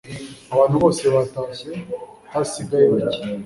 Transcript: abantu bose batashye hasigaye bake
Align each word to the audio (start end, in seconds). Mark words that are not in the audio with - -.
abantu 0.53 0.75
bose 0.83 1.03
batashye 1.15 1.71
hasigaye 2.31 2.85
bake 2.93 3.21